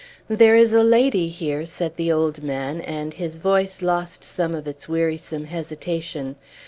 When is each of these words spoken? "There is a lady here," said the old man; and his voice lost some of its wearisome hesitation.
"There 0.29 0.55
is 0.55 0.73
a 0.73 0.83
lady 0.83 1.29
here," 1.29 1.67
said 1.67 1.95
the 1.95 2.11
old 2.11 2.41
man; 2.41 2.81
and 2.81 3.13
his 3.13 3.37
voice 3.37 3.83
lost 3.83 4.23
some 4.23 4.55
of 4.55 4.67
its 4.67 4.89
wearisome 4.89 5.45
hesitation. 5.45 6.37